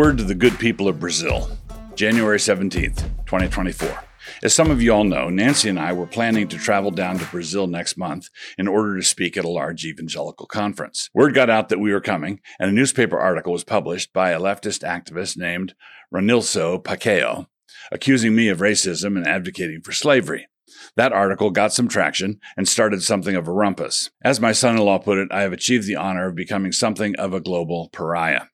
word 0.00 0.16
to 0.16 0.24
the 0.24 0.34
good 0.34 0.58
people 0.58 0.88
of 0.88 0.98
Brazil, 0.98 1.46
January 1.94 2.38
17th, 2.38 3.02
2024. 3.26 4.02
As 4.42 4.54
some 4.54 4.70
of 4.70 4.80
you 4.80 4.94
all 4.94 5.04
know, 5.04 5.28
Nancy 5.28 5.68
and 5.68 5.78
I 5.78 5.92
were 5.92 6.06
planning 6.06 6.48
to 6.48 6.56
travel 6.56 6.90
down 6.90 7.18
to 7.18 7.26
Brazil 7.26 7.66
next 7.66 7.98
month 7.98 8.30
in 8.56 8.66
order 8.66 8.96
to 8.96 9.02
speak 9.02 9.36
at 9.36 9.44
a 9.44 9.50
large 9.50 9.84
evangelical 9.84 10.46
conference. 10.46 11.10
Word 11.12 11.34
got 11.34 11.50
out 11.50 11.68
that 11.68 11.80
we 11.80 11.92
were 11.92 12.00
coming, 12.00 12.40
and 12.58 12.70
a 12.70 12.72
newspaper 12.72 13.18
article 13.18 13.52
was 13.52 13.62
published 13.62 14.14
by 14.14 14.30
a 14.30 14.40
leftist 14.40 14.84
activist 14.84 15.36
named 15.36 15.74
Ranilson 16.10 16.82
Pacquiao, 16.82 17.48
accusing 17.92 18.34
me 18.34 18.48
of 18.48 18.60
racism 18.60 19.18
and 19.18 19.26
advocating 19.26 19.82
for 19.82 19.92
slavery. 19.92 20.48
That 20.96 21.12
article 21.12 21.50
got 21.50 21.74
some 21.74 21.88
traction 21.88 22.40
and 22.56 22.66
started 22.66 23.02
something 23.02 23.36
of 23.36 23.46
a 23.46 23.52
rumpus. 23.52 24.08
As 24.24 24.40
my 24.40 24.52
son 24.52 24.76
in 24.76 24.82
law 24.82 24.96
put 24.96 25.18
it, 25.18 25.28
I 25.30 25.42
have 25.42 25.52
achieved 25.52 25.86
the 25.86 25.96
honor 25.96 26.28
of 26.28 26.36
becoming 26.36 26.72
something 26.72 27.14
of 27.16 27.34
a 27.34 27.40
global 27.40 27.90
pariah. 27.92 28.44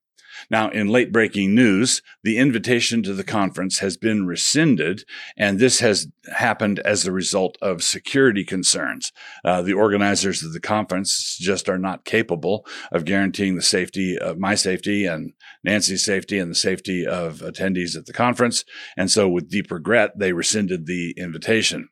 Now, 0.51 0.71
in 0.71 0.89
late 0.89 1.13
breaking 1.13 1.55
news, 1.55 2.03
the 2.23 2.39
invitation 2.39 3.03
to 3.05 3.15
the 3.15 3.25
conference 3.25 3.79
has 3.79 3.97
been 3.97 4.27
rescinded, 4.27 5.05
and 5.37 5.59
this 5.59 5.81
has 5.81 6.09
happened 6.35 6.81
as 6.81 7.07
a 7.07 7.13
result 7.13 7.57
of 7.63 7.83
security 7.83 8.45
concerns. 8.45 9.13
Uh, 9.45 9.63
the 9.63 9.73
organizers 9.73 10.43
of 10.43 10.53
the 10.53 10.61
conference 10.61 11.37
just 11.41 11.69
are 11.69 11.79
not 11.79 12.05
capable 12.05 12.67
of 12.93 13.05
guaranteeing 13.05 13.57
the 13.57 13.63
safety 13.63 14.19
of 14.19 14.39
my 14.39 14.55
safety 14.55 15.07
and 15.07 15.33
Nancy's 15.65 16.05
safety 16.05 16.39
and 16.39 16.51
the 16.51 16.57
safety 16.57 17.07
of 17.07 17.39
attendees 17.39 17.97
at 17.97 18.07
the 18.07 18.13
conference. 18.13 18.65
And 18.97 19.11
so, 19.11 19.29
with 19.29 19.51
deep 19.51 19.71
regret, 19.71 20.19
they 20.19 20.33
rescinded 20.33 20.87
the 20.87 21.15
invitation. 21.17 21.89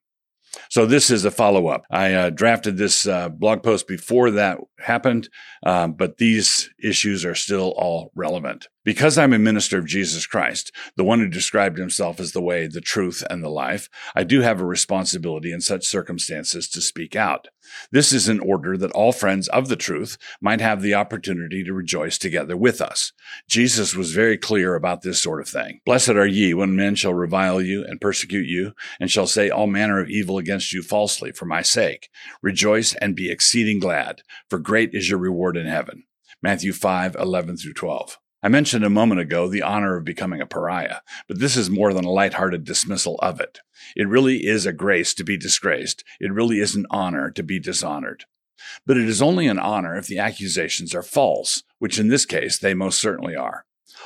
So 0.70 0.86
this 0.86 1.10
is 1.10 1.24
a 1.24 1.30
follow 1.30 1.68
up. 1.68 1.84
I 1.90 2.12
uh, 2.14 2.30
drafted 2.30 2.76
this 2.76 3.06
uh, 3.06 3.28
blog 3.28 3.62
post 3.62 3.86
before 3.88 4.30
that 4.32 4.58
happened, 4.78 5.28
um, 5.64 5.94
but 5.94 6.18
these 6.18 6.70
issues 6.82 7.24
are 7.24 7.34
still 7.34 7.74
all 7.76 8.12
relevant. 8.14 8.68
Because 8.84 9.16
I'm 9.16 9.32
a 9.32 9.38
minister 9.38 9.78
of 9.78 9.86
Jesus 9.86 10.26
Christ, 10.26 10.70
the 10.94 11.04
one 11.04 11.18
who 11.18 11.28
described 11.28 11.78
himself 11.78 12.20
as 12.20 12.32
the 12.32 12.42
way, 12.42 12.66
the 12.66 12.82
truth, 12.82 13.24
and 13.30 13.42
the 13.42 13.48
life, 13.48 13.88
I 14.14 14.24
do 14.24 14.42
have 14.42 14.60
a 14.60 14.66
responsibility 14.66 15.52
in 15.52 15.62
such 15.62 15.86
circumstances 15.86 16.68
to 16.68 16.82
speak 16.82 17.16
out. 17.16 17.48
This 17.90 18.12
is 18.12 18.28
in 18.28 18.40
order 18.40 18.76
that 18.76 18.92
all 18.92 19.12
friends 19.12 19.48
of 19.48 19.68
the 19.68 19.76
truth 19.76 20.18
might 20.38 20.60
have 20.60 20.82
the 20.82 20.92
opportunity 20.92 21.64
to 21.64 21.72
rejoice 21.72 22.18
together 22.18 22.58
with 22.58 22.82
us. 22.82 23.12
Jesus 23.48 23.96
was 23.96 24.12
very 24.12 24.36
clear 24.36 24.74
about 24.74 25.00
this 25.00 25.18
sort 25.18 25.40
of 25.40 25.48
thing. 25.48 25.80
Blessed 25.86 26.10
are 26.10 26.26
ye 26.26 26.52
when 26.52 26.76
men 26.76 26.94
shall 26.94 27.14
revile 27.14 27.62
you 27.62 27.86
and 27.86 28.02
persecute 28.02 28.46
you, 28.46 28.74
and 29.00 29.10
shall 29.10 29.26
say 29.26 29.48
all 29.48 29.66
manner 29.66 29.98
of 29.98 30.10
evil 30.10 30.36
against 30.36 30.74
you 30.74 30.82
falsely 30.82 31.32
for 31.32 31.46
my 31.46 31.62
sake. 31.62 32.10
Rejoice 32.42 32.94
and 32.96 33.16
be 33.16 33.30
exceeding 33.30 33.78
glad, 33.78 34.20
for 34.50 34.58
great 34.58 34.90
is 34.92 35.08
your 35.08 35.18
reward 35.18 35.56
in 35.56 35.66
heaven. 35.66 36.04
Matthew 36.42 36.74
5, 36.74 37.16
11 37.18 37.56
through 37.56 37.72
12. 37.72 38.18
I 38.44 38.48
mentioned 38.48 38.84
a 38.84 38.90
moment 38.90 39.22
ago 39.22 39.48
the 39.48 39.62
honor 39.62 39.96
of 39.96 40.04
becoming 40.04 40.42
a 40.42 40.46
pariah, 40.46 40.98
but 41.26 41.38
this 41.38 41.56
is 41.56 41.70
more 41.70 41.94
than 41.94 42.04
a 42.04 42.10
lighthearted 42.10 42.62
dismissal 42.62 43.18
of 43.22 43.40
it. 43.40 43.60
It 43.96 44.06
really 44.06 44.44
is 44.46 44.66
a 44.66 44.72
grace 44.74 45.14
to 45.14 45.24
be 45.24 45.38
disgraced. 45.38 46.04
It 46.20 46.30
really 46.30 46.60
is 46.60 46.74
an 46.74 46.84
honor 46.90 47.30
to 47.30 47.42
be 47.42 47.58
dishonored. 47.58 48.26
But 48.84 48.98
it 48.98 49.08
is 49.08 49.22
only 49.22 49.46
an 49.46 49.58
honor 49.58 49.96
if 49.96 50.08
the 50.08 50.18
accusations 50.18 50.94
are 50.94 51.02
false, 51.02 51.62
which 51.78 51.98
in 51.98 52.08
this 52.08 52.26
case 52.26 52.58
they 52.58 52.74
most 52.74 53.00
certainly 53.00 53.34
are. 53.34 53.64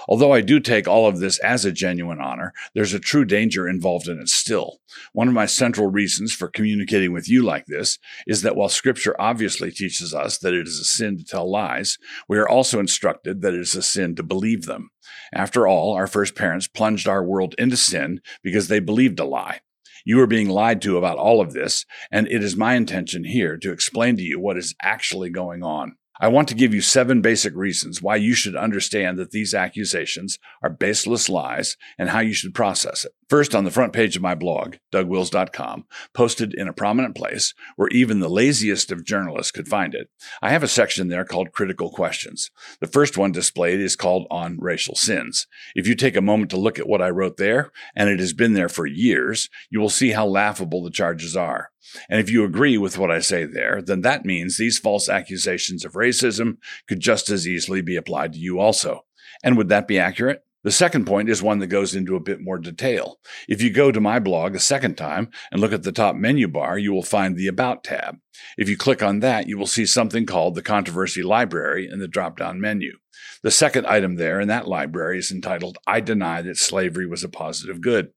Although 0.09 0.33
I 0.33 0.41
do 0.41 0.61
take 0.61 0.87
all 0.87 1.07
of 1.07 1.21
this 1.21 1.39
as 1.41 1.65
a 1.65 1.73
genuine 1.73 2.21
honor, 2.21 2.53
there's 2.75 2.95
a 2.95 3.01
true 3.01 3.25
danger 3.25 3.69
involved 3.69 4.09
in 4.09 4.19
it 4.19 4.29
still. 4.29 4.79
One 5.13 5.29
of 5.29 5.35
my 5.35 5.47
central 5.47 5.89
reasons 5.89 6.33
for 6.33 6.49
communicating 6.49 7.13
with 7.13 7.29
you 7.29 7.43
like 7.43 7.67
this 7.67 7.99
is 8.27 8.43
that 8.43 8.57
while 8.57 8.69
scripture 8.69 9.15
obviously 9.21 9.71
teaches 9.71 10.15
us 10.15 10.39
that 10.39 10.55
it 10.55 10.67
is 10.67 10.79
a 10.79 10.85
sin 10.85 11.19
to 11.19 11.25
tell 11.25 11.51
lies, 11.51 11.99
we 12.29 12.39
are 12.39 12.49
also 12.49 12.81
instructed 12.81 13.43
that 13.43 13.55
it 13.55 13.61
is 13.61 13.75
a 13.75 13.83
sin 13.83 14.15
to 14.17 14.23
believe 14.23 14.67
them. 14.67 14.91
After 15.33 15.67
all, 15.67 15.95
our 15.95 16.07
first 16.07 16.35
parents 16.35 16.69
plunged 16.69 17.09
our 17.09 17.23
world 17.23 17.55
into 17.59 17.77
sin 17.77 18.21
because 18.43 18.69
they 18.69 18.81
believed 18.81 19.21
a 19.21 19.25
lie. 19.25 19.61
You 20.05 20.21
are 20.21 20.27
being 20.27 20.49
lied 20.49 20.81
to 20.83 20.97
about 20.97 21.19
all 21.19 21.41
of 21.41 21.53
this, 21.53 21.85
and 22.11 22.27
it 22.29 22.43
is 22.43 22.57
my 22.57 22.75
intention 22.75 23.25
here 23.25 23.57
to 23.59 23.73
explain 23.73 24.17
to 24.17 24.23
you 24.23 24.41
what 24.41 24.57
is 24.57 24.75
actually 24.81 25.31
going 25.31 25.63
on. 25.63 25.97
I 26.21 26.29
want 26.29 26.49
to 26.49 26.55
give 26.55 26.75
you 26.75 26.81
seven 26.81 27.21
basic 27.21 27.55
reasons 27.55 28.03
why 28.03 28.17
you 28.17 28.35
should 28.35 28.57
understand 28.57 29.19
that 29.19 29.31
these 29.31 29.55
accusations 29.55 30.39
are 30.63 30.71
baseless 30.71 31.29
lies 31.29 31.77
and 31.97 32.11
how 32.11 32.21
you 32.21 32.33
should 32.33 32.55
process 32.55 33.05
it. 33.05 33.13
First, 33.29 33.55
on 33.55 33.65
the 33.65 33.71
front 33.71 33.93
page 33.93 34.17
of 34.17 34.23
my 34.23 34.35
blog, 34.35 34.77
dougwils.com, 34.91 35.85
posted 36.15 36.55
in 36.55 36.67
a 36.67 36.73
prominent 36.73 37.15
place 37.15 37.53
where 37.77 37.89
even 37.91 38.21
the 38.21 38.31
laziest 38.31 38.91
of 38.91 39.05
journalists 39.05 39.53
could 39.53 39.69
find 39.69 39.95
it, 39.95 40.09
I 40.41 40.49
have 40.49 40.63
a 40.63 40.69
section 40.69 41.09
there 41.09 41.27
called 41.27 41.53
Critical 41.53 41.91
Questions. 41.91 42.51
The 42.81 42.87
first 42.87 43.19
one 43.19 43.31
displayed 43.31 43.81
is 43.81 43.97
called 43.97 44.27
On 44.31 44.57
Racial 44.59 44.95
Sins. 44.95 45.47
If 45.75 45.87
you 45.87 45.95
take 45.95 46.17
a 46.17 46.23
moment 46.23 46.51
to 46.53 46.57
look 46.57 46.79
at 46.79 46.89
what 46.89 47.03
I 47.03 47.11
wrote 47.11 47.37
there, 47.37 47.71
and 47.95 48.09
it 48.09 48.19
has 48.19 48.33
been 48.33 48.55
there 48.55 48.71
for 48.71 48.87
years, 48.87 49.51
you 49.69 49.79
will 49.79 49.91
see 49.91 50.13
how 50.13 50.27
laughable 50.27 50.83
the 50.83 50.91
charges 50.91 51.37
are. 51.37 51.71
And 52.09 52.21
if 52.21 52.31
you 52.31 52.45
agree 52.45 52.79
with 52.79 52.97
what 52.97 53.11
I 53.11 53.21
say 53.21 53.45
there, 53.45 53.83
then 53.83 54.01
that 54.03 54.25
means 54.25 54.57
these 54.57 54.79
false 54.79 55.09
accusations 55.09 55.85
of 55.85 55.93
racism 55.93 56.57
could 56.89 57.01
just 57.01 57.29
as 57.29 57.47
easily 57.47 57.83
be 57.83 57.97
applied 57.97 58.33
to 58.33 58.39
you 58.39 58.59
also. 58.59 59.05
And 59.45 59.59
would 59.59 59.69
that 59.69 59.87
be 59.87 59.99
accurate? 59.99 60.45
The 60.65 60.73
second 60.73 61.07
point 61.07 61.29
is 61.29 61.43
one 61.43 61.61
that 61.61 61.69
goes 61.69 61.95
into 61.95 62.17
a 62.17 62.21
bit 62.21 62.41
more 62.41 62.59
detail. 62.59 63.19
If 63.49 63.63
you 63.63 63.71
go 63.71 63.93
to 63.93 64.01
my 64.01 64.19
blog 64.19 64.55
a 64.55 64.61
second 64.61 64.97
time 64.97 65.31
and 65.53 65.61
look 65.61 65.73
at 65.73 65.85
the 65.85 65.93
top 65.93 66.17
menu 66.17 66.49
bar, 66.49 66.77
you 66.77 66.93
will 66.93 67.05
find 67.05 67.37
the 67.37 67.47
About 67.47 67.85
tab. 67.85 68.17
If 68.57 68.69
you 68.69 68.77
click 68.77 69.03
on 69.03 69.21
that, 69.21 69.47
you 69.47 69.57
will 69.57 69.69
see 69.69 69.87
something 69.87 70.27
called 70.27 70.57
the 70.57 70.63
Controversy 70.63 71.23
Library 71.23 71.89
in 71.91 72.01
the 72.01 72.09
drop 72.09 72.39
down 72.39 72.61
menu. 72.61 72.95
The 73.43 73.53
second 73.53 73.87
item 73.87 74.17
there 74.17 74.41
in 74.41 74.49
that 74.49 74.67
library 74.67 75.19
is 75.19 75.31
entitled 75.31 75.79
I 75.87 76.01
Deny 76.01 76.43
That 76.43 76.57
Slavery 76.57 77.07
Was 77.07 77.23
a 77.23 77.29
Positive 77.29 77.81
Good. 77.81 78.11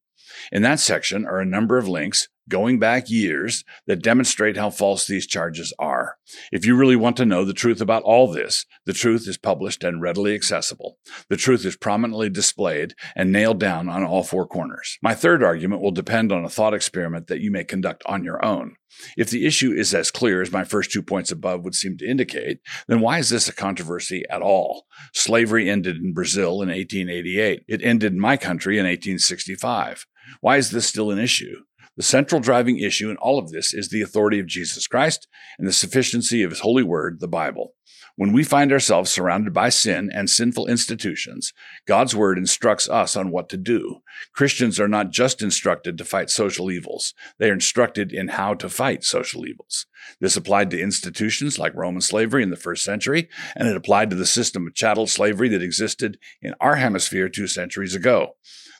In 0.51 0.63
that 0.63 0.79
section 0.79 1.25
are 1.25 1.39
a 1.39 1.45
number 1.45 1.77
of 1.77 1.87
links 1.87 2.27
going 2.49 2.79
back 2.79 3.09
years 3.09 3.63
that 3.87 4.01
demonstrate 4.01 4.57
how 4.57 4.69
false 4.69 5.07
these 5.07 5.27
charges 5.27 5.73
are. 5.79 6.17
If 6.51 6.65
you 6.65 6.75
really 6.75 6.95
want 6.95 7.17
to 7.17 7.25
know 7.25 7.45
the 7.45 7.53
truth 7.53 7.81
about 7.81 8.03
all 8.03 8.31
this, 8.31 8.65
the 8.85 8.93
truth 8.93 9.27
is 9.27 9.37
published 9.37 9.83
and 9.83 10.01
readily 10.01 10.35
accessible. 10.35 10.97
The 11.29 11.37
truth 11.37 11.65
is 11.65 11.75
prominently 11.75 12.29
displayed 12.29 12.93
and 13.15 13.31
nailed 13.31 13.59
down 13.59 13.89
on 13.89 14.03
all 14.03 14.23
four 14.23 14.45
corners. 14.45 14.97
My 15.01 15.13
third 15.13 15.43
argument 15.43 15.81
will 15.81 15.91
depend 15.91 16.31
on 16.31 16.45
a 16.45 16.49
thought 16.49 16.73
experiment 16.73 17.27
that 17.27 17.41
you 17.41 17.51
may 17.51 17.63
conduct 17.63 18.03
on 18.05 18.23
your 18.23 18.43
own. 18.43 18.75
If 19.17 19.29
the 19.29 19.45
issue 19.45 19.71
is 19.71 19.93
as 19.93 20.11
clear 20.11 20.41
as 20.41 20.51
my 20.51 20.63
first 20.63 20.91
two 20.91 21.01
points 21.01 21.31
above 21.31 21.63
would 21.63 21.75
seem 21.75 21.97
to 21.97 22.07
indicate, 22.07 22.59
then 22.87 22.99
why 22.99 23.19
is 23.19 23.29
this 23.29 23.47
a 23.47 23.53
controversy 23.53 24.23
at 24.29 24.41
all? 24.41 24.85
Slavery 25.13 25.69
ended 25.69 25.97
in 25.97 26.13
Brazil 26.13 26.61
in 26.61 26.69
1888. 26.69 27.63
It 27.67 27.81
ended 27.83 28.13
in 28.13 28.19
my 28.19 28.37
country 28.37 28.77
in 28.77 28.85
1865. 28.85 30.05
Why 30.39 30.57
is 30.57 30.71
this 30.71 30.87
still 30.87 31.11
an 31.11 31.19
issue? 31.19 31.63
The 31.97 32.03
central 32.03 32.39
driving 32.39 32.79
issue 32.79 33.09
in 33.09 33.17
all 33.17 33.37
of 33.37 33.51
this 33.51 33.73
is 33.73 33.89
the 33.89 34.01
authority 34.01 34.39
of 34.39 34.47
Jesus 34.47 34.87
Christ 34.87 35.27
and 35.59 35.67
the 35.67 35.73
sufficiency 35.73 36.41
of 36.41 36.51
his 36.51 36.61
holy 36.61 36.83
word, 36.83 37.19
the 37.19 37.27
Bible. 37.27 37.73
When 38.15 38.33
we 38.33 38.43
find 38.43 38.71
ourselves 38.71 39.09
surrounded 39.09 39.53
by 39.53 39.69
sin 39.69 40.09
and 40.13 40.29
sinful 40.29 40.67
institutions, 40.67 41.53
God's 41.87 42.15
word 42.15 42.37
instructs 42.37 42.89
us 42.89 43.15
on 43.15 43.31
what 43.31 43.49
to 43.49 43.57
do. 43.57 44.01
Christians 44.33 44.79
are 44.79 44.87
not 44.87 45.11
just 45.11 45.41
instructed 45.41 45.97
to 45.97 46.05
fight 46.05 46.29
social 46.29 46.69
evils, 46.69 47.13
they 47.39 47.49
are 47.49 47.53
instructed 47.53 48.11
in 48.11 48.29
how 48.29 48.53
to 48.55 48.69
fight 48.69 49.03
social 49.03 49.45
evils. 49.45 49.85
This 50.19 50.35
applied 50.35 50.69
to 50.71 50.81
institutions 50.81 51.57
like 51.57 51.73
Roman 51.75 52.01
slavery 52.01 52.43
in 52.43 52.49
the 52.49 52.55
first 52.55 52.83
century, 52.83 53.29
and 53.55 53.67
it 53.67 53.77
applied 53.77 54.09
to 54.09 54.15
the 54.15 54.25
system 54.25 54.67
of 54.67 54.75
chattel 54.75 55.07
slavery 55.07 55.49
that 55.49 55.61
existed 55.61 56.17
in 56.41 56.53
our 56.59 56.75
hemisphere 56.75 57.29
two 57.29 57.47
centuries 57.47 57.95
ago. 57.95 58.35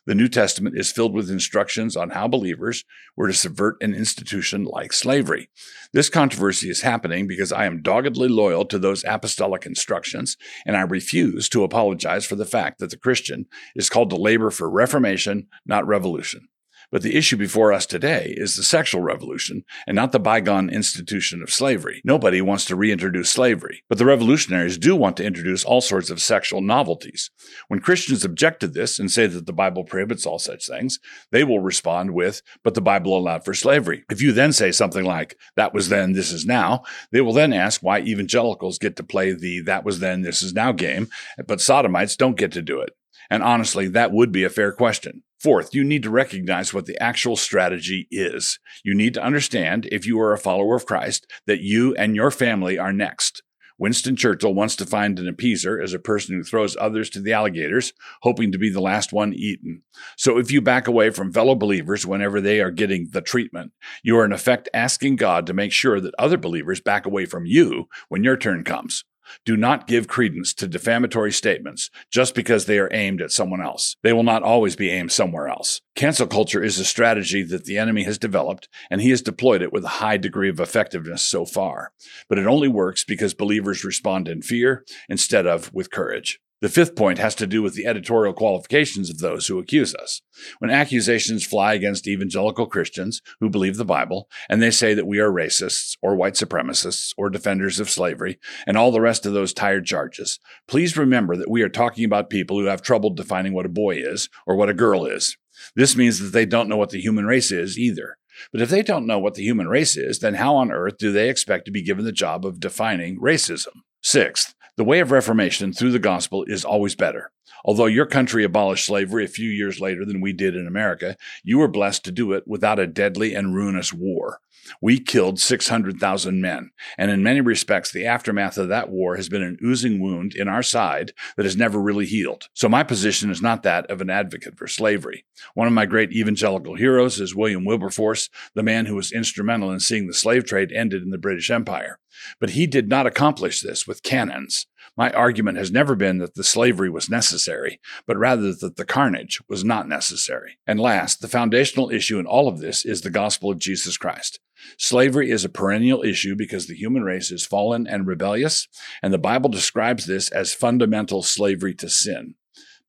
The 0.08 0.16
New 0.16 0.28
Testament 0.28 0.76
is 0.78 0.92
filled 0.92 1.14
with 1.14 1.30
instructions 1.30 1.96
on 1.96 2.10
how 2.10 2.28
believers 2.28 2.84
were 3.16 3.28
to 3.28 3.34
subvert 3.34 3.78
an 3.82 3.94
institution 3.94 4.64
like 4.64 4.94
slavery. 4.94 5.50
This 5.94 6.10
controversy 6.10 6.72
is 6.72 6.82
happening 6.82 7.28
because 7.28 7.52
I 7.52 7.66
am 7.66 7.84
doggedly 7.84 8.28
loyal 8.28 8.66
to 8.66 8.80
those 8.80 9.04
apostolic 9.04 9.66
instructions, 9.66 10.38
and 10.66 10.76
I 10.76 10.82
refuse 10.82 11.48
to 11.50 11.64
apologize 11.64 12.26
for 12.26 12.36
the 12.36 12.46
fact 12.46 12.80
that 12.80 12.90
the 12.90 12.98
Christian 12.98 13.46
is 13.76 13.90
called 13.90 14.10
to 14.10 14.16
labor 14.16 14.50
for 14.50 14.70
reformation, 14.72 15.48
not 15.68 15.86
revolution. 15.86 16.48
But 16.92 17.04
the 17.04 17.16
issue 17.16 17.38
before 17.38 17.72
us 17.72 17.86
today 17.86 18.34
is 18.38 18.56
the 18.56 18.64
sexual 18.64 19.02
revolution 19.02 19.64
and 19.88 19.96
not 19.96 20.12
the 20.12 20.20
bygone 20.20 20.70
institution 20.70 21.42
of 21.42 21.52
slavery. 21.52 22.02
Nobody 22.04 22.42
wants 22.42 22.66
to 22.66 22.76
reintroduce 22.76 23.30
slavery, 23.30 23.84
but 23.88 23.98
the 23.98 24.06
revolutionaries 24.06 24.78
do 24.78 24.96
want 24.96 25.16
to 25.18 25.24
introduce 25.24 25.64
all 25.64 25.80
sorts 25.80 26.10
of 26.10 26.22
sexual 26.22 26.60
novelties. 26.60 27.32
When 27.70 27.80
Christians 27.80 28.26
object 28.26 28.60
to 28.60 28.68
this 28.68 29.00
and 29.00 29.10
say 29.10 29.26
that 29.28 29.46
the 29.46 29.54
Bible 29.54 29.86
prohibits 29.86 30.26
all 30.26 30.38
such 30.38 30.68
things, 30.68 31.00
they 31.32 31.46
will 31.46 31.62
respond 31.62 32.12
with, 32.12 32.42
but 32.64 32.74
the 32.74 32.82
Bible 32.82 33.18
allowed 33.18 33.46
for 33.46 33.54
slavery. 33.54 34.04
If 34.10 34.22
you 34.22 34.34
then 34.34 34.52
say 34.52 34.72
something 34.72 35.06
like, 35.06 35.38
that 35.56 35.74
was 35.74 35.88
then, 35.88 36.12
this 36.12 36.34
is 36.34 36.46
now, 36.46 36.84
they 37.12 37.22
will 37.22 37.34
then 37.34 37.54
ask 37.54 37.82
why 37.82 38.00
evangelicals 38.00 38.78
get 38.78 38.98
to 38.98 39.04
play 39.04 39.34
the 39.34 39.62
that 39.62 39.86
was 39.86 40.00
then, 40.00 40.24
this 40.24 40.42
is 40.42 40.54
now 40.54 40.74
game, 40.74 41.08
but 41.48 41.62
sodomites 41.62 42.18
don't 42.18 42.38
get 42.38 42.52
to 42.52 42.62
do 42.62 42.82
it. 42.82 42.92
And 43.30 43.44
honestly, 43.44 43.88
that 43.88 44.12
would 44.12 44.34
be 44.34 44.44
a 44.44 44.50
fair 44.50 44.74
question. 44.74 45.24
Fourth, 45.42 45.74
you 45.74 45.84
need 45.84 46.04
to 46.04 46.12
recognize 46.12 46.72
what 46.72 46.86
the 46.86 47.02
actual 47.02 47.36
strategy 47.36 48.08
is. 48.12 48.60
You 48.84 48.94
need 48.94 49.16
to 49.16 49.24
understand, 49.24 49.88
if 49.92 50.06
you 50.06 50.20
are 50.22 50.34
a 50.34 50.38
follower 50.38 50.76
of 50.76 50.86
Christ, 50.86 51.26
that 51.48 51.62
you 51.62 51.96
and 51.96 52.16
your 52.16 52.30
family 52.30 52.78
are 52.78 52.94
next. 52.94 53.42
Winston 53.80 54.16
Churchill 54.16 54.54
to 54.76 54.86
find 54.86 55.18
an 55.18 55.26
appeaser 55.26 55.84
as 55.84 55.96
a 55.96 56.00
person 56.00 56.36
who 56.36 56.44
throws 56.44 56.78
others 56.80 57.10
to 57.10 57.20
the 57.20 57.34
alligators, 57.34 57.92
hoping 58.22 58.52
to 58.52 58.60
be 58.60 58.70
the 58.70 58.80
last 58.80 59.12
one 59.12 59.34
eaten. 59.34 59.82
So 60.16 60.38
if 60.38 60.52
you 60.52 60.62
back 60.62 60.88
away 60.88 61.10
from 61.10 61.34
fellow 61.34 61.56
believers 61.56 62.06
whenever 62.06 62.40
they 62.40 62.62
are 62.62 62.70
getting 62.70 63.10
the 63.10 63.22
treatment, 63.22 63.72
you 64.04 64.20
are 64.20 64.26
in 64.26 64.34
effect 64.34 64.70
asking 64.76 65.16
God 65.16 65.48
to 65.48 65.56
make 65.56 65.72
sure 65.72 66.00
that 66.00 66.14
other 66.20 66.38
believers 66.38 66.82
back 66.82 67.08
away 67.08 67.26
from 67.26 67.48
you 67.48 67.88
when 68.10 68.24
your 68.24 68.38
turn 68.38 68.64
comes. 68.64 69.06
Do 69.46 69.58
not 69.58 69.88
give 69.88 70.08
credence 70.08 70.54
to 70.56 70.68
defamatory 70.68 71.32
statements 71.32 71.90
just 72.12 72.36
because 72.36 72.66
they 72.66 72.80
are 72.80 72.90
aimed 72.92 73.22
at 73.22 73.32
someone 73.32 73.62
else. 73.62 73.96
They 74.04 74.14
will 74.14 74.24
not 74.24 74.44
always 74.44 74.76
be 74.76 74.90
aimed 74.90 75.12
somewhere 75.12 75.48
else. 75.48 75.82
Cancel 75.96 76.28
culture 76.28 76.64
is 76.64 76.80
a 76.80 76.86
strategy 76.86 77.44
that 77.44 77.66
the 77.66 77.78
enemy 77.78 78.04
has 78.04 78.18
developed, 78.18 78.70
and 78.90 79.02
he 79.02 79.10
has 79.10 79.22
deployed 79.22 79.62
it 79.62 79.74
with 79.74 79.84
a 79.84 80.00
high 80.00 80.18
degree 80.18 80.50
of 80.50 80.60
effectiveness 80.60 81.22
so 81.22 81.46
far. 81.46 81.92
But 82.30 82.38
it 82.38 82.48
only 82.48 82.68
works 82.68 83.04
because 83.04 83.34
believers 83.34 83.84
respond 83.84 84.28
in 84.28 84.42
fear 84.42 84.86
instead 85.10 85.46
of 85.46 85.74
with 85.74 85.92
courage. 85.92 86.40
The 86.62 86.70
fifth 86.70 86.96
point 86.96 87.18
has 87.18 87.34
to 87.36 87.48
do 87.48 87.64
with 87.64 87.74
the 87.74 87.88
editorial 87.88 88.34
qualifications 88.34 89.10
of 89.10 89.18
those 89.18 89.48
who 89.48 89.58
accuse 89.58 89.96
us. 89.96 90.22
When 90.60 90.70
accusations 90.70 91.44
fly 91.44 91.74
against 91.74 92.08
evangelical 92.08 92.68
Christians 92.68 93.24
who 93.40 93.50
believe 93.50 93.78
the 93.78 93.86
Bible, 93.86 94.30
and 94.48 94.62
they 94.62 94.70
say 94.70 94.94
that 94.94 95.08
we 95.08 95.20
are 95.20 95.32
racists 95.32 95.98
or 96.04 96.16
white 96.16 96.36
supremacists 96.36 97.14
or 97.18 97.32
defenders 97.32 97.80
of 97.80 97.90
slavery 97.90 98.40
and 98.68 98.78
all 98.78 98.92
the 98.92 99.02
rest 99.02 99.26
of 99.26 99.34
those 99.34 99.54
tired 99.54 99.88
charges, 99.88 100.40
please 100.68 100.96
remember 100.96 101.36
that 101.36 101.50
we 101.50 101.64
are 101.64 101.70
talking 101.70 102.06
about 102.06 102.30
people 102.30 102.60
who 102.60 102.66
have 102.66 102.84
trouble 102.84 103.10
defining 103.10 103.54
what 103.54 103.66
a 103.66 103.70
boy 103.70 103.96
is 103.96 104.30
or 104.46 104.56
what 104.56 104.70
a 104.70 104.74
girl 104.76 105.08
is. 105.08 105.38
This 105.76 105.96
means 105.96 106.20
that 106.20 106.32
they 106.32 106.46
don't 106.46 106.70
know 106.70 106.78
what 106.78 106.92
the 106.92 107.02
human 107.02 107.26
race 107.26 107.52
is 107.52 107.78
either. 107.78 108.18
But 108.52 108.62
if 108.62 108.70
they 108.70 108.84
don't 108.84 109.08
know 109.08 109.20
what 109.20 109.34
the 109.34 109.44
human 109.44 109.68
race 109.68 109.98
is, 109.98 110.20
then 110.20 110.36
how 110.36 110.56
on 110.56 110.72
earth 110.72 110.98
do 111.00 111.12
they 111.12 111.30
expect 111.30 111.66
to 111.66 111.72
be 111.72 111.82
given 111.82 112.06
the 112.06 112.12
job 112.12 112.46
of 112.46 112.60
defining 112.60 113.20
racism? 113.20 113.82
Sixth, 114.02 114.56
the 114.78 114.84
way 114.84 115.00
of 115.00 115.12
reformation 115.12 115.74
through 115.74 115.92
the 115.92 116.00
gospel 116.00 116.44
is 116.46 116.66
always 116.66 116.96
better. 116.96 117.32
Although 117.64 117.86
your 117.86 118.06
country 118.06 118.44
abolished 118.44 118.86
slavery 118.86 119.26
a 119.26 119.30
few 119.30 119.50
years 119.50 119.80
later 119.80 120.06
than 120.06 120.22
we 120.22 120.34
did 120.34 120.56
in 120.56 120.68
America, 120.68 121.16
you 121.44 121.58
were 121.58 121.68
blessed 121.68 122.04
to 122.06 122.12
do 122.12 122.34
it 122.34 122.44
without 122.48 122.80
a 122.80 122.88
deadly 122.88 123.34
and 123.34 123.56
ruinous 123.56 123.94
war. 123.94 124.40
We 124.82 125.00
killed 125.00 125.40
600,000 125.40 126.40
men, 126.40 126.72
and 126.98 127.10
in 127.10 127.24
many 127.24 127.42
respects, 127.42 127.92
the 127.92 128.06
aftermath 128.06 128.58
of 128.58 128.70
that 128.70 128.90
war 128.90 129.16
has 129.16 129.28
been 129.28 129.42
an 129.42 129.58
oozing 129.64 130.00
wound 130.00 130.36
in 130.36 130.48
our 130.48 130.62
side 130.62 131.14
that 131.36 131.46
has 131.46 131.58
never 131.58 131.82
really 131.82 132.06
healed. 132.06 132.48
So, 132.54 132.70
my 132.70 132.84
position 132.84 133.32
is 133.32 133.42
not 133.42 133.64
that 133.64 133.90
of 133.90 134.02
an 134.02 134.10
advocate 134.10 134.58
for 134.58 134.68
slavery. 134.68 135.26
One 135.56 135.68
of 135.68 135.74
my 135.74 135.86
great 135.86 136.12
evangelical 136.12 136.76
heroes 136.76 137.20
is 137.20 137.36
William 137.36 137.66
Wilberforce, 137.66 138.30
the 138.54 138.64
man 138.64 138.86
who 138.86 138.96
was 138.96 139.12
instrumental 139.12 139.72
in 139.72 139.80
seeing 139.80 140.08
the 140.08 140.14
slave 140.14 140.46
trade 140.46 140.72
ended 140.72 141.02
in 141.02 141.10
the 141.10 141.18
British 141.18 141.50
Empire. 141.50 141.98
But 142.40 142.52
he 142.52 142.68
did 142.68 142.88
not 142.88 143.08
accomplish 143.08 143.62
this 143.62 143.88
with 143.88 144.04
cannons. 144.04 144.68
My 144.98 145.10
argument 145.12 145.58
has 145.58 145.72
never 145.72 145.96
been 145.96 146.18
that 146.18 146.36
the 146.36 146.44
slavery 146.44 146.90
was 146.90 147.10
necessary, 147.10 147.80
but 148.06 148.18
rather 148.18 148.54
that 148.54 148.76
the 148.76 148.86
carnage 148.86 149.40
was 149.48 149.64
not 149.64 149.88
necessary. 149.88 150.58
And 150.68 150.80
last, 150.80 151.22
the 151.22 151.30
foundational 151.30 151.90
issue 151.90 152.20
in 152.20 152.26
all 152.26 152.48
of 152.48 152.60
this 152.60 152.84
is 152.84 153.02
the 153.02 153.10
gospel 153.10 153.50
of 153.50 153.60
Jesus 153.60 153.98
Christ. 153.98 154.40
Slavery 154.78 155.32
is 155.32 155.46
a 155.46 155.50
perennial 155.50 156.04
issue 156.04 156.36
because 156.36 156.68
the 156.68 156.76
human 156.76 157.04
race 157.04 157.32
is 157.32 157.46
fallen 157.46 157.88
and 157.88 158.06
rebellious, 158.06 158.68
and 159.02 159.14
the 159.14 159.18
Bible 159.18 159.50
describes 159.50 160.06
this 160.06 160.30
as 160.30 160.54
fundamental 160.54 161.24
slavery 161.24 161.74
to 161.76 161.90
sin. 161.90 162.36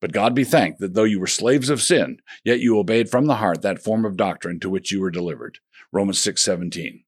But 0.01 0.11
God 0.11 0.35
be 0.35 0.43
thanked 0.43 0.79
that 0.81 0.95
though 0.95 1.05
you 1.05 1.19
were 1.19 1.27
slaves 1.27 1.69
of 1.69 1.81
sin, 1.81 2.17
yet 2.43 2.59
you 2.59 2.77
obeyed 2.77 3.09
from 3.09 3.25
the 3.25 3.37
heart 3.37 3.61
that 3.61 3.81
form 3.81 4.03
of 4.03 4.17
doctrine 4.17 4.59
to 4.59 4.69
which 4.69 4.91
you 4.91 4.99
were 4.99 5.09
delivered. 5.09 5.59
Romans 5.93 6.19
6:17. 6.19 7.05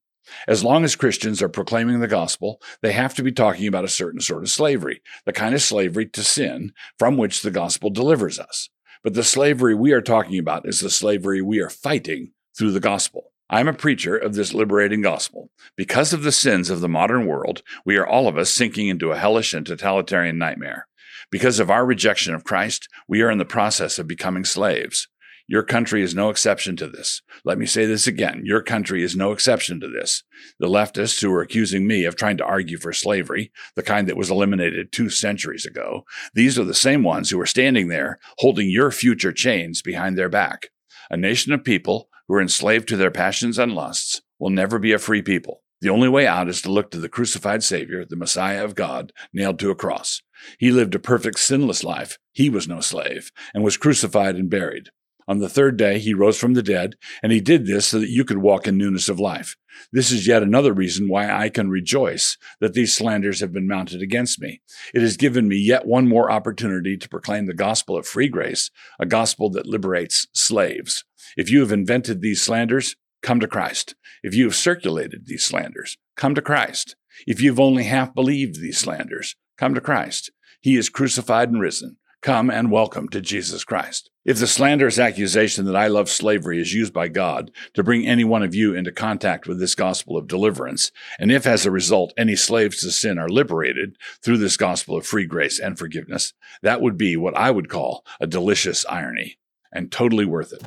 As 0.48 0.64
long 0.64 0.84
as 0.84 0.96
Christians 0.96 1.42
are 1.42 1.48
proclaiming 1.48 2.00
the 2.00 2.08
gospel, 2.08 2.60
they 2.82 2.92
have 2.92 3.14
to 3.14 3.22
be 3.22 3.32
talking 3.32 3.66
about 3.66 3.84
a 3.84 3.88
certain 3.88 4.20
sort 4.20 4.42
of 4.42 4.50
slavery, 4.50 5.02
the 5.24 5.32
kind 5.32 5.54
of 5.54 5.62
slavery 5.62 6.06
to 6.06 6.24
sin 6.24 6.72
from 6.98 7.16
which 7.16 7.42
the 7.42 7.50
gospel 7.50 7.90
delivers 7.90 8.38
us. 8.38 8.68
But 9.02 9.14
the 9.14 9.24
slavery 9.24 9.74
we 9.74 9.92
are 9.92 10.02
talking 10.02 10.38
about 10.38 10.68
is 10.68 10.80
the 10.80 10.90
slavery 10.90 11.40
we 11.42 11.60
are 11.60 11.70
fighting 11.70 12.32
through 12.56 12.72
the 12.72 12.80
gospel. 12.80 13.32
I 13.48 13.60
am 13.60 13.68
a 13.68 13.72
preacher 13.72 14.16
of 14.16 14.34
this 14.34 14.52
liberating 14.52 15.02
gospel. 15.02 15.50
Because 15.76 16.12
of 16.12 16.24
the 16.24 16.32
sins 16.32 16.68
of 16.68 16.80
the 16.80 16.88
modern 16.88 17.26
world, 17.26 17.62
we 17.84 17.96
are 17.96 18.06
all 18.06 18.26
of 18.26 18.36
us 18.36 18.50
sinking 18.50 18.88
into 18.88 19.12
a 19.12 19.18
hellish 19.18 19.54
and 19.54 19.64
totalitarian 19.64 20.38
nightmare. 20.38 20.88
Because 21.30 21.60
of 21.60 21.70
our 21.70 21.86
rejection 21.86 22.34
of 22.34 22.44
Christ, 22.44 22.88
we 23.06 23.22
are 23.22 23.30
in 23.30 23.38
the 23.38 23.44
process 23.44 23.98
of 23.98 24.08
becoming 24.08 24.44
slaves. 24.44 25.06
Your 25.48 25.62
country 25.62 26.02
is 26.02 26.14
no 26.14 26.28
exception 26.28 26.74
to 26.76 26.88
this. 26.88 27.22
Let 27.44 27.56
me 27.56 27.66
say 27.66 27.86
this 27.86 28.08
again. 28.08 28.42
Your 28.44 28.62
country 28.62 29.04
is 29.04 29.14
no 29.14 29.30
exception 29.30 29.78
to 29.80 29.88
this. 29.88 30.24
The 30.58 30.66
leftists 30.66 31.22
who 31.22 31.32
are 31.32 31.40
accusing 31.40 31.86
me 31.86 32.04
of 32.04 32.16
trying 32.16 32.36
to 32.38 32.44
argue 32.44 32.78
for 32.78 32.92
slavery, 32.92 33.52
the 33.76 33.84
kind 33.84 34.08
that 34.08 34.16
was 34.16 34.28
eliminated 34.28 34.90
two 34.90 35.08
centuries 35.08 35.64
ago, 35.64 36.04
these 36.34 36.58
are 36.58 36.64
the 36.64 36.74
same 36.74 37.04
ones 37.04 37.30
who 37.30 37.40
are 37.40 37.46
standing 37.46 37.86
there 37.88 38.18
holding 38.38 38.68
your 38.68 38.90
future 38.90 39.32
chains 39.32 39.82
behind 39.82 40.18
their 40.18 40.28
back. 40.28 40.70
A 41.10 41.16
nation 41.16 41.52
of 41.52 41.62
people 41.62 42.08
who 42.26 42.34
are 42.34 42.42
enslaved 42.42 42.88
to 42.88 42.96
their 42.96 43.12
passions 43.12 43.56
and 43.56 43.72
lusts 43.72 44.22
will 44.40 44.50
never 44.50 44.80
be 44.80 44.92
a 44.92 44.98
free 44.98 45.22
people. 45.22 45.62
The 45.80 45.90
only 45.90 46.08
way 46.08 46.26
out 46.26 46.48
is 46.48 46.62
to 46.62 46.72
look 46.72 46.90
to 46.90 46.98
the 46.98 47.08
crucified 47.08 47.62
Savior, 47.62 48.04
the 48.04 48.16
Messiah 48.16 48.64
of 48.64 48.74
God, 48.74 49.12
nailed 49.32 49.58
to 49.60 49.70
a 49.70 49.76
cross. 49.76 50.22
He 50.58 50.72
lived 50.72 50.94
a 50.94 50.98
perfect, 50.98 51.38
sinless 51.38 51.84
life. 51.84 52.18
He 52.32 52.50
was 52.50 52.66
no 52.66 52.80
slave 52.80 53.30
and 53.54 53.62
was 53.62 53.76
crucified 53.76 54.36
and 54.36 54.50
buried. 54.50 54.88
On 55.28 55.38
the 55.38 55.48
third 55.48 55.76
day, 55.76 55.98
he 55.98 56.14
rose 56.14 56.38
from 56.38 56.54
the 56.54 56.62
dead, 56.62 56.94
and 57.22 57.32
he 57.32 57.40
did 57.40 57.66
this 57.66 57.88
so 57.88 57.98
that 57.98 58.10
you 58.10 58.24
could 58.24 58.38
walk 58.38 58.66
in 58.66 58.78
newness 58.78 59.08
of 59.08 59.18
life. 59.18 59.56
This 59.92 60.10
is 60.10 60.26
yet 60.26 60.42
another 60.42 60.72
reason 60.72 61.08
why 61.08 61.30
I 61.30 61.48
can 61.48 61.68
rejoice 61.68 62.38
that 62.60 62.74
these 62.74 62.94
slanders 62.94 63.40
have 63.40 63.52
been 63.52 63.66
mounted 63.66 64.02
against 64.02 64.40
me. 64.40 64.60
It 64.94 65.02
has 65.02 65.16
given 65.16 65.48
me 65.48 65.56
yet 65.56 65.86
one 65.86 66.08
more 66.08 66.30
opportunity 66.30 66.96
to 66.96 67.08
proclaim 67.08 67.46
the 67.46 67.54
gospel 67.54 67.96
of 67.96 68.06
free 68.06 68.28
grace, 68.28 68.70
a 68.98 69.06
gospel 69.06 69.50
that 69.50 69.66
liberates 69.66 70.26
slaves. 70.32 71.04
If 71.36 71.50
you 71.50 71.60
have 71.60 71.72
invented 71.72 72.20
these 72.20 72.40
slanders, 72.40 72.96
come 73.22 73.40
to 73.40 73.48
Christ. 73.48 73.94
If 74.22 74.34
you 74.34 74.44
have 74.44 74.54
circulated 74.54 75.26
these 75.26 75.44
slanders, 75.44 75.98
come 76.16 76.34
to 76.34 76.42
Christ. 76.42 76.96
If 77.26 77.40
you've 77.40 77.60
only 77.60 77.84
half 77.84 78.14
believed 78.14 78.60
these 78.60 78.78
slanders, 78.78 79.34
come 79.58 79.74
to 79.74 79.80
Christ. 79.80 80.30
He 80.60 80.76
is 80.76 80.88
crucified 80.88 81.50
and 81.50 81.60
risen. 81.60 81.96
Come 82.22 82.50
and 82.50 82.72
welcome 82.72 83.08
to 83.10 83.20
Jesus 83.20 83.62
Christ. 83.62 84.10
If 84.24 84.38
the 84.38 84.46
slanderous 84.48 84.98
accusation 84.98 85.64
that 85.66 85.76
I 85.76 85.86
love 85.86 86.08
slavery 86.08 86.60
is 86.60 86.74
used 86.74 86.92
by 86.92 87.06
God 87.08 87.52
to 87.74 87.84
bring 87.84 88.06
any 88.06 88.24
one 88.24 88.42
of 88.42 88.54
you 88.54 88.74
into 88.74 88.90
contact 88.90 89.46
with 89.46 89.60
this 89.60 89.76
gospel 89.76 90.16
of 90.16 90.26
deliverance, 90.26 90.90
and 91.20 91.30
if 91.30 91.46
as 91.46 91.64
a 91.64 91.70
result 91.70 92.12
any 92.16 92.34
slaves 92.34 92.80
to 92.80 92.90
sin 92.90 93.18
are 93.18 93.28
liberated 93.28 93.96
through 94.22 94.38
this 94.38 94.56
gospel 94.56 94.96
of 94.96 95.06
free 95.06 95.26
grace 95.26 95.60
and 95.60 95.78
forgiveness, 95.78 96.32
that 96.62 96.80
would 96.80 96.98
be 96.98 97.16
what 97.16 97.36
I 97.36 97.52
would 97.52 97.68
call 97.68 98.04
a 98.18 98.26
delicious 98.26 98.84
irony 98.88 99.38
and 99.70 99.92
totally 99.92 100.24
worth 100.24 100.52
it. 100.52 100.64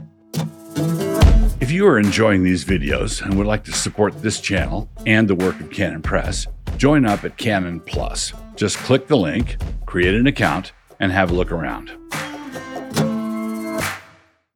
If 1.59 1.71
you 1.71 1.85
are 1.87 1.99
enjoying 1.99 2.43
these 2.43 2.63
videos 2.63 3.21
and 3.21 3.37
would 3.37 3.47
like 3.47 3.65
to 3.65 3.73
support 3.73 4.21
this 4.21 4.39
channel 4.39 4.89
and 5.05 5.27
the 5.27 5.35
work 5.35 5.59
of 5.59 5.71
Canon 5.71 6.01
Press, 6.01 6.47
join 6.77 7.05
up 7.05 7.25
at 7.25 7.37
Canon 7.37 7.81
Plus. 7.81 8.31
Just 8.55 8.77
click 8.77 9.07
the 9.07 9.17
link, 9.17 9.57
create 9.85 10.15
an 10.15 10.25
account, 10.25 10.71
and 10.99 11.11
have 11.11 11.31
a 11.31 11.33
look 11.33 11.51
around. 11.51 11.91